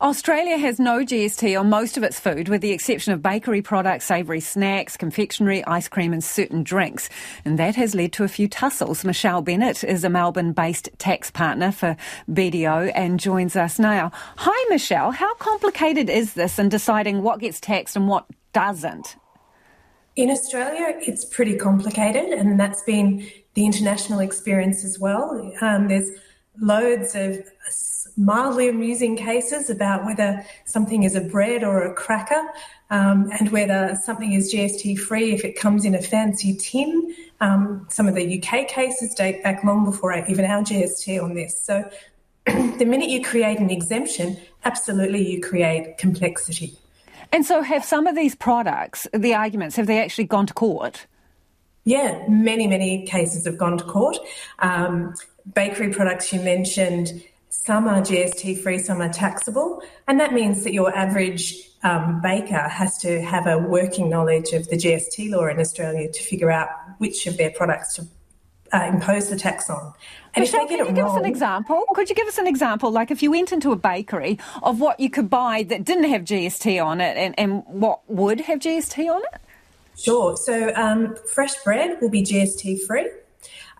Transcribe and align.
Australia 0.00 0.56
has 0.56 0.80
no 0.80 1.00
GST 1.00 1.60
on 1.60 1.68
most 1.68 1.98
of 1.98 2.02
its 2.02 2.18
food, 2.18 2.48
with 2.48 2.62
the 2.62 2.72
exception 2.72 3.12
of 3.12 3.20
bakery 3.20 3.60
products, 3.60 4.06
savoury 4.06 4.40
snacks, 4.40 4.96
confectionery, 4.96 5.62
ice 5.66 5.88
cream, 5.88 6.14
and 6.14 6.24
certain 6.24 6.62
drinks. 6.62 7.10
And 7.44 7.58
that 7.58 7.76
has 7.76 7.94
led 7.94 8.12
to 8.14 8.24
a 8.24 8.28
few 8.28 8.48
tussles. 8.48 9.04
Michelle 9.04 9.42
Bennett 9.42 9.84
is 9.84 10.02
a 10.02 10.08
Melbourne 10.08 10.52
based 10.52 10.88
tax 10.96 11.30
partner 11.30 11.70
for 11.70 11.98
BDO 12.30 12.92
and 12.94 13.20
joins 13.20 13.56
us 13.56 13.78
now. 13.78 14.10
Hi, 14.38 14.68
Michelle. 14.70 15.10
How 15.10 15.34
complicated 15.34 16.08
is 16.08 16.32
this 16.32 16.58
in 16.58 16.70
deciding 16.70 17.22
what 17.22 17.40
gets 17.40 17.60
taxed 17.60 17.94
and 17.94 18.08
what 18.08 18.26
doesn't? 18.54 19.16
In 20.16 20.30
Australia, 20.30 20.98
it's 21.00 21.26
pretty 21.26 21.56
complicated, 21.56 22.30
and 22.32 22.58
that's 22.58 22.82
been 22.84 23.28
the 23.52 23.66
international 23.66 24.20
experience 24.20 24.82
as 24.82 24.98
well. 24.98 25.52
Um, 25.60 25.88
there's 25.88 26.10
loads 26.60 27.14
of 27.14 27.44
mildly 28.16 28.68
amusing 28.68 29.16
cases 29.16 29.70
about 29.70 30.04
whether 30.04 30.44
something 30.64 31.02
is 31.02 31.14
a 31.14 31.20
bread 31.20 31.64
or 31.64 31.82
a 31.82 31.92
cracker 31.94 32.48
um, 32.90 33.30
and 33.38 33.50
whether 33.50 33.98
something 34.02 34.32
is 34.32 34.52
GST 34.52 34.98
free 34.98 35.32
if 35.32 35.44
it 35.44 35.58
comes 35.58 35.84
in 35.84 35.94
a 35.94 36.02
fancy 36.02 36.56
tin. 36.56 37.14
Um, 37.40 37.86
some 37.90 38.06
of 38.06 38.14
the 38.14 38.42
UK 38.42 38.68
cases 38.68 39.14
date 39.14 39.42
back 39.42 39.64
long 39.64 39.84
before 39.84 40.16
even 40.28 40.44
our 40.44 40.62
GST 40.62 41.22
on 41.22 41.34
this. 41.34 41.60
So 41.60 41.88
the 42.46 42.84
minute 42.84 43.08
you 43.08 43.22
create 43.22 43.58
an 43.58 43.70
exemption, 43.70 44.36
absolutely 44.64 45.28
you 45.28 45.40
create 45.40 45.98
complexity. 45.98 46.78
And 47.32 47.44
so, 47.44 47.62
have 47.62 47.84
some 47.84 48.06
of 48.06 48.14
these 48.14 48.36
products, 48.36 49.08
the 49.12 49.34
arguments, 49.34 49.74
have 49.74 49.88
they 49.88 49.98
actually 49.98 50.24
gone 50.24 50.46
to 50.46 50.54
court? 50.54 51.06
Yeah, 51.84 52.22
many, 52.28 52.68
many 52.68 53.04
cases 53.06 53.44
have 53.46 53.58
gone 53.58 53.76
to 53.78 53.84
court. 53.84 54.18
Um, 54.60 55.14
bakery 55.52 55.90
products 55.90 56.32
you 56.32 56.40
mentioned 56.40 57.22
some 57.48 57.88
are 57.88 58.00
GST 58.00 58.62
free, 58.62 58.78
some 58.78 59.00
are 59.00 59.12
taxable, 59.12 59.82
and 60.06 60.20
that 60.20 60.34
means 60.34 60.64
that 60.64 60.74
your 60.74 60.94
average 60.94 61.56
um, 61.82 62.20
baker 62.20 62.68
has 62.68 62.98
to 62.98 63.22
have 63.22 63.46
a 63.46 63.58
working 63.58 64.10
knowledge 64.10 64.52
of 64.52 64.68
the 64.68 64.76
GST 64.76 65.30
law 65.30 65.46
in 65.46 65.60
Australia 65.60 66.10
to 66.10 66.22
figure 66.22 66.50
out 66.50 66.68
which 66.98 67.26
of 67.26 67.36
their 67.36 67.50
products 67.50 67.94
to 67.94 68.06
uh, 68.72 68.82
impose 68.92 69.30
the 69.30 69.36
tax 69.36 69.70
on. 69.70 69.94
And 70.34 70.42
Michelle, 70.42 70.66
can 70.66 70.78
you 70.78 70.92
give 70.92 71.04
wrong, 71.04 71.16
us 71.16 71.16
an 71.16 71.24
example? 71.24 71.84
Could 71.94 72.08
you 72.08 72.14
give 72.14 72.26
us 72.26 72.38
an 72.38 72.46
example, 72.46 72.90
like 72.90 73.10
if 73.10 73.22
you 73.22 73.30
went 73.30 73.52
into 73.52 73.70
a 73.70 73.76
bakery, 73.76 74.38
of 74.62 74.80
what 74.80 74.98
you 74.98 75.08
could 75.08 75.30
buy 75.30 75.62
that 75.68 75.84
didn't 75.84 76.10
have 76.10 76.22
GST 76.22 76.84
on 76.84 77.00
it 77.00 77.16
and, 77.16 77.34
and 77.38 77.62
what 77.66 78.00
would 78.10 78.40
have 78.40 78.58
GST 78.58 79.08
on 79.08 79.22
it? 79.32 79.40
Sure. 79.96 80.36
So 80.36 80.72
um, 80.74 81.14
fresh 81.32 81.54
bread 81.62 81.98
will 82.00 82.10
be 82.10 82.22
GST 82.22 82.80
free. 82.84 83.08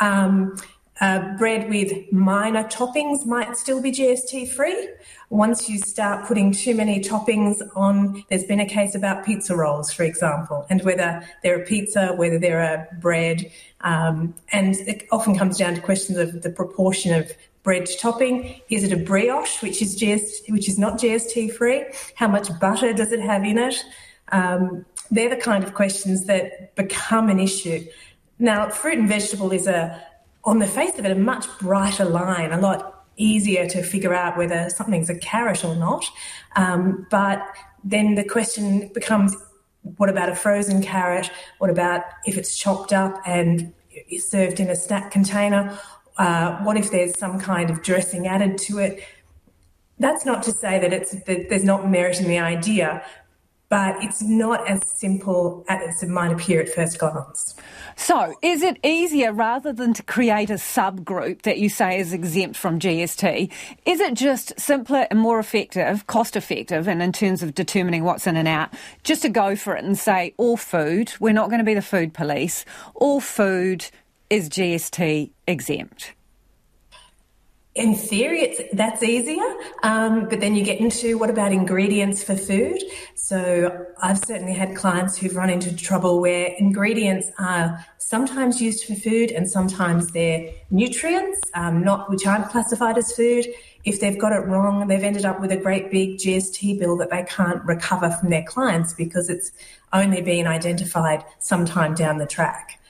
Um, 0.00 0.56
uh, 1.00 1.36
bread 1.36 1.68
with 1.70 2.12
minor 2.12 2.64
toppings 2.64 3.24
might 3.24 3.56
still 3.56 3.80
be 3.80 3.90
GST 3.90 4.52
free. 4.52 4.88
Once 5.30 5.68
you 5.68 5.78
start 5.78 6.26
putting 6.26 6.52
too 6.52 6.74
many 6.74 7.00
toppings 7.00 7.62
on, 7.74 8.24
there's 8.28 8.44
been 8.44 8.60
a 8.60 8.66
case 8.66 8.94
about 8.94 9.24
pizza 9.24 9.56
rolls, 9.56 9.92
for 9.92 10.02
example, 10.02 10.66
and 10.68 10.82
whether 10.82 11.26
they're 11.42 11.62
a 11.62 11.64
pizza, 11.64 12.08
whether 12.16 12.38
they're 12.38 12.60
a 12.60 12.86
bread. 13.00 13.50
Um, 13.80 14.34
and 14.52 14.74
it 14.74 15.06
often 15.10 15.36
comes 15.36 15.56
down 15.56 15.74
to 15.74 15.80
questions 15.80 16.18
of 16.18 16.42
the 16.42 16.50
proportion 16.50 17.14
of 17.14 17.32
bread 17.62 17.88
topping. 17.98 18.60
Is 18.68 18.84
it 18.84 18.92
a 18.92 18.96
brioche, 18.96 19.62
which 19.62 19.80
is 19.80 19.98
GST, 19.98 20.50
which 20.50 20.68
is 20.68 20.78
not 20.78 20.98
GST 20.98 21.52
free? 21.54 21.86
How 22.14 22.28
much 22.28 22.48
butter 22.60 22.92
does 22.92 23.12
it 23.12 23.20
have 23.20 23.44
in 23.44 23.56
it? 23.56 23.84
Um, 24.32 24.84
they're 25.10 25.30
the 25.30 25.36
kind 25.36 25.64
of 25.64 25.74
questions 25.74 26.26
that 26.26 26.74
become 26.76 27.30
an 27.30 27.40
issue. 27.40 27.86
Now, 28.38 28.68
fruit 28.70 28.98
and 28.98 29.08
vegetable 29.08 29.50
is 29.52 29.66
a 29.66 30.02
on 30.44 30.58
the 30.58 30.66
face 30.66 30.98
of 30.98 31.04
it, 31.04 31.12
a 31.12 31.16
much 31.16 31.46
brighter 31.58 32.04
line, 32.04 32.52
a 32.52 32.60
lot 32.60 33.06
easier 33.16 33.68
to 33.68 33.82
figure 33.82 34.14
out 34.14 34.36
whether 34.38 34.70
something's 34.70 35.10
a 35.10 35.18
carrot 35.18 35.64
or 35.64 35.76
not. 35.76 36.04
Um, 36.56 37.06
but 37.10 37.46
then 37.84 38.14
the 38.14 38.24
question 38.24 38.90
becomes 38.94 39.36
what 39.96 40.08
about 40.08 40.28
a 40.28 40.36
frozen 40.36 40.82
carrot? 40.82 41.30
What 41.58 41.70
about 41.70 42.04
if 42.26 42.36
it's 42.36 42.56
chopped 42.56 42.92
up 42.92 43.20
and 43.26 43.72
served 44.18 44.60
in 44.60 44.68
a 44.68 44.76
snack 44.76 45.10
container? 45.10 45.78
Uh, 46.18 46.58
what 46.58 46.76
if 46.76 46.90
there's 46.90 47.18
some 47.18 47.40
kind 47.40 47.70
of 47.70 47.82
dressing 47.82 48.26
added 48.26 48.58
to 48.58 48.78
it? 48.78 49.02
That's 49.98 50.24
not 50.24 50.42
to 50.44 50.52
say 50.52 50.78
that 50.78 50.92
it's 50.92 51.12
that 51.12 51.48
there's 51.48 51.64
not 51.64 51.90
merit 51.90 52.20
in 52.20 52.28
the 52.28 52.38
idea, 52.38 53.04
but 53.70 54.02
it's 54.02 54.20
not 54.20 54.68
as 54.68 54.80
simple 54.84 55.64
as 55.68 56.02
it 56.02 56.08
might 56.08 56.32
appear 56.32 56.60
at 56.60 56.68
first 56.68 56.98
glance. 56.98 57.54
So, 57.96 58.34
is 58.42 58.62
it 58.62 58.78
easier 58.84 59.32
rather 59.32 59.72
than 59.72 59.94
to 59.94 60.02
create 60.02 60.50
a 60.50 60.54
subgroup 60.54 61.42
that 61.42 61.58
you 61.58 61.68
say 61.68 61.98
is 62.00 62.12
exempt 62.12 62.56
from 62.56 62.80
GST? 62.80 63.50
Is 63.86 64.00
it 64.00 64.14
just 64.14 64.58
simpler 64.58 65.06
and 65.08 65.20
more 65.20 65.38
effective, 65.38 66.06
cost 66.08 66.34
effective, 66.34 66.88
and 66.88 67.00
in 67.00 67.12
terms 67.12 67.44
of 67.44 67.54
determining 67.54 68.02
what's 68.02 68.26
in 68.26 68.36
and 68.36 68.48
out, 68.48 68.70
just 69.04 69.22
to 69.22 69.28
go 69.28 69.54
for 69.54 69.76
it 69.76 69.84
and 69.84 69.96
say 69.96 70.34
all 70.36 70.56
food, 70.56 71.12
we're 71.20 71.32
not 71.32 71.48
going 71.48 71.60
to 71.60 71.64
be 71.64 71.74
the 71.74 71.80
food 71.80 72.12
police, 72.12 72.64
all 72.96 73.20
food 73.20 73.86
is 74.30 74.48
GST 74.48 75.30
exempt? 75.46 76.14
In 77.74 77.94
theory, 77.94 78.40
it's, 78.42 78.60
that's 78.74 79.02
easier. 79.02 79.54
Um, 79.84 80.28
but 80.28 80.40
then 80.40 80.54
you 80.54 80.64
get 80.64 80.80
into 80.80 81.16
what 81.18 81.30
about 81.30 81.52
ingredients 81.52 82.22
for 82.22 82.36
food? 82.36 82.82
So 83.14 83.86
I've 84.02 84.18
certainly 84.18 84.54
had 84.54 84.74
clients 84.74 85.16
who've 85.16 85.36
run 85.36 85.50
into 85.50 85.74
trouble 85.76 86.20
where 86.20 86.52
ingredients 86.58 87.30
are 87.38 87.84
sometimes 87.98 88.60
used 88.60 88.84
for 88.84 88.96
food 88.96 89.30
and 89.30 89.48
sometimes 89.48 90.08
they're 90.08 90.52
nutrients, 90.70 91.40
um, 91.54 91.84
not 91.84 92.10
which 92.10 92.26
aren't 92.26 92.48
classified 92.48 92.98
as 92.98 93.12
food. 93.12 93.46
If 93.84 94.00
they've 94.00 94.18
got 94.18 94.32
it 94.32 94.46
wrong, 94.46 94.88
they've 94.88 95.02
ended 95.02 95.24
up 95.24 95.40
with 95.40 95.52
a 95.52 95.56
great 95.56 95.92
big 95.92 96.18
GST 96.18 96.80
bill 96.80 96.96
that 96.96 97.10
they 97.10 97.22
can't 97.22 97.64
recover 97.64 98.10
from 98.10 98.30
their 98.30 98.42
clients 98.42 98.94
because 98.94 99.30
it's 99.30 99.52
only 99.92 100.22
been 100.22 100.48
identified 100.48 101.24
sometime 101.38 101.94
down 101.94 102.18
the 102.18 102.26
track. 102.26 102.80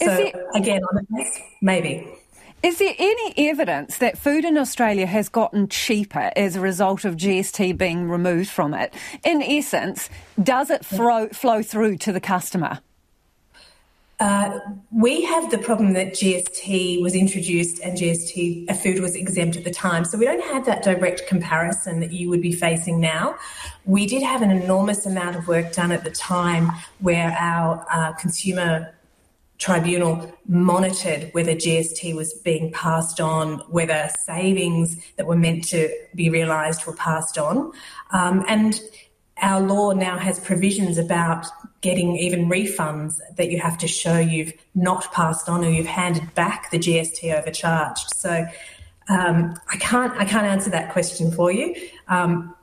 Is 0.00 0.06
so 0.08 0.14
it- 0.14 0.34
again, 0.54 0.80
on 0.82 0.96
the 1.10 1.26
maybe. 1.60 2.08
Is 2.62 2.76
there 2.76 2.94
any 2.98 3.48
evidence 3.48 3.96
that 3.98 4.18
food 4.18 4.44
in 4.44 4.58
Australia 4.58 5.06
has 5.06 5.30
gotten 5.30 5.66
cheaper 5.66 6.30
as 6.36 6.56
a 6.56 6.60
result 6.60 7.06
of 7.06 7.16
GST 7.16 7.78
being 7.78 8.06
removed 8.06 8.50
from 8.50 8.74
it? 8.74 8.92
In 9.24 9.42
essence, 9.42 10.10
does 10.42 10.68
it 10.68 10.84
flow, 10.84 11.28
flow 11.28 11.62
through 11.62 11.96
to 11.98 12.12
the 12.12 12.20
customer? 12.20 12.80
Uh, 14.18 14.58
we 14.92 15.22
have 15.22 15.50
the 15.50 15.56
problem 15.56 15.94
that 15.94 16.08
GST 16.08 17.00
was 17.00 17.14
introduced 17.14 17.80
and 17.80 17.96
GST 17.96 18.70
uh, 18.70 18.74
food 18.74 19.00
was 19.00 19.16
exempt 19.16 19.56
at 19.56 19.64
the 19.64 19.70
time. 19.70 20.04
So 20.04 20.18
we 20.18 20.26
don't 20.26 20.44
have 20.44 20.66
that 20.66 20.82
direct 20.82 21.26
comparison 21.26 22.00
that 22.00 22.12
you 22.12 22.28
would 22.28 22.42
be 22.42 22.52
facing 22.52 23.00
now. 23.00 23.36
We 23.86 24.06
did 24.06 24.22
have 24.22 24.42
an 24.42 24.50
enormous 24.50 25.06
amount 25.06 25.36
of 25.36 25.48
work 25.48 25.72
done 25.72 25.92
at 25.92 26.04
the 26.04 26.10
time 26.10 26.70
where 26.98 27.34
our 27.40 27.86
uh, 27.90 28.12
consumer 28.12 28.92
tribunal 29.60 30.34
monitored 30.48 31.28
whether 31.32 31.52
GST 31.52 32.14
was 32.16 32.32
being 32.32 32.72
passed 32.72 33.20
on, 33.20 33.58
whether 33.68 34.10
savings 34.24 34.96
that 35.16 35.26
were 35.26 35.36
meant 35.36 35.64
to 35.64 35.94
be 36.14 36.30
realised 36.30 36.86
were 36.86 36.96
passed 36.96 37.38
on. 37.38 37.70
Um, 38.10 38.44
and 38.48 38.80
our 39.42 39.60
law 39.60 39.92
now 39.92 40.18
has 40.18 40.40
provisions 40.40 40.98
about 40.98 41.46
getting 41.82 42.16
even 42.16 42.48
refunds 42.48 43.20
that 43.36 43.50
you 43.50 43.60
have 43.60 43.76
to 43.78 43.88
show 43.88 44.18
you've 44.18 44.52
not 44.74 45.12
passed 45.12 45.48
on 45.48 45.64
or 45.64 45.70
you've 45.70 45.86
handed 45.86 46.34
back 46.34 46.70
the 46.70 46.78
GST 46.78 47.32
overcharged. 47.32 48.14
So 48.16 48.46
um, 49.08 49.54
I 49.70 49.76
can't 49.76 50.12
I 50.14 50.24
can't 50.24 50.46
answer 50.46 50.70
that 50.70 50.92
question 50.92 51.32
for 51.32 51.52
you. 51.52 51.74
Um, 52.08 52.54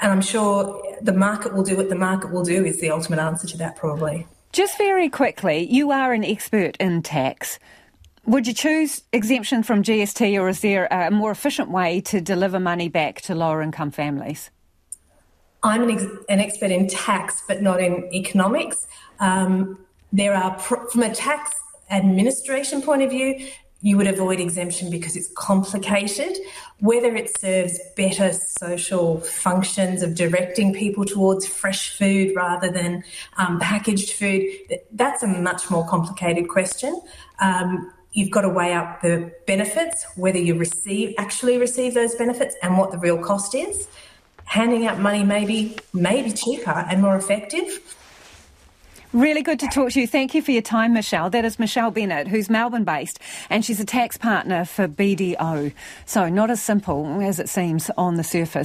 and 0.00 0.10
I'm 0.10 0.22
sure 0.22 0.82
the 1.00 1.12
market 1.12 1.54
will 1.54 1.62
do 1.62 1.76
what 1.76 1.90
the 1.90 1.96
market 1.96 2.32
will 2.32 2.44
do 2.44 2.64
is 2.64 2.80
the 2.80 2.90
ultimate 2.90 3.20
answer 3.20 3.46
to 3.48 3.56
that 3.58 3.76
probably. 3.76 4.26
Just 4.52 4.76
very 4.78 5.08
quickly, 5.08 5.64
you 5.70 5.92
are 5.92 6.12
an 6.12 6.24
expert 6.24 6.76
in 6.78 7.02
tax. 7.02 7.60
Would 8.26 8.48
you 8.48 8.52
choose 8.52 9.02
exemption 9.12 9.62
from 9.62 9.84
GST 9.84 10.40
or 10.40 10.48
is 10.48 10.60
there 10.60 10.86
a 10.90 11.10
more 11.12 11.30
efficient 11.30 11.70
way 11.70 12.00
to 12.02 12.20
deliver 12.20 12.58
money 12.58 12.88
back 12.88 13.20
to 13.22 13.34
lower 13.36 13.62
income 13.62 13.92
families? 13.92 14.50
I'm 15.62 15.84
an, 15.84 15.90
ex- 15.90 16.04
an 16.28 16.40
expert 16.40 16.72
in 16.72 16.88
tax, 16.88 17.44
but 17.46 17.62
not 17.62 17.80
in 17.80 18.12
economics. 18.12 18.88
Um, 19.20 19.78
there 20.12 20.34
are, 20.34 20.58
from 20.58 21.02
a 21.02 21.14
tax 21.14 21.52
administration 21.88 22.82
point 22.82 23.02
of 23.02 23.10
view, 23.10 23.46
you 23.82 23.96
would 23.96 24.06
avoid 24.06 24.40
exemption 24.40 24.90
because 24.90 25.16
it's 25.16 25.30
complicated. 25.36 26.36
Whether 26.80 27.14
it 27.16 27.38
serves 27.38 27.78
better 27.96 28.32
social 28.32 29.20
functions 29.20 30.02
of 30.02 30.14
directing 30.14 30.74
people 30.74 31.04
towards 31.04 31.46
fresh 31.46 31.96
food 31.96 32.34
rather 32.36 32.70
than 32.70 33.04
um, 33.38 33.58
packaged 33.58 34.12
food, 34.12 34.44
that's 34.92 35.22
a 35.22 35.26
much 35.26 35.70
more 35.70 35.86
complicated 35.88 36.48
question. 36.48 37.00
Um, 37.40 37.92
you've 38.12 38.30
got 38.30 38.42
to 38.42 38.48
weigh 38.48 38.74
up 38.74 39.00
the 39.00 39.32
benefits, 39.46 40.04
whether 40.16 40.38
you 40.38 40.56
receive 40.56 41.14
actually 41.16 41.56
receive 41.56 41.94
those 41.94 42.14
benefits, 42.16 42.56
and 42.62 42.76
what 42.76 42.90
the 42.92 42.98
real 42.98 43.18
cost 43.22 43.54
is. 43.54 43.88
Handing 44.44 44.84
out 44.86 44.98
money 44.98 45.22
may 45.22 45.44
be, 45.44 45.78
may 45.94 46.22
be 46.22 46.32
cheaper 46.32 46.84
and 46.90 47.00
more 47.00 47.16
effective 47.16 47.96
Really 49.12 49.42
good 49.42 49.58
to 49.58 49.66
talk 49.66 49.90
to 49.90 50.00
you. 50.00 50.06
Thank 50.06 50.34
you 50.36 50.42
for 50.42 50.52
your 50.52 50.62
time, 50.62 50.92
Michelle. 50.92 51.30
That 51.30 51.44
is 51.44 51.58
Michelle 51.58 51.90
Bennett, 51.90 52.28
who's 52.28 52.48
Melbourne 52.48 52.84
based, 52.84 53.18
and 53.50 53.64
she's 53.64 53.80
a 53.80 53.84
tax 53.84 54.16
partner 54.16 54.64
for 54.64 54.86
BDO. 54.86 55.72
So, 56.06 56.28
not 56.28 56.48
as 56.48 56.62
simple 56.62 57.20
as 57.20 57.40
it 57.40 57.48
seems 57.48 57.90
on 57.98 58.14
the 58.14 58.22
surface. 58.22 58.58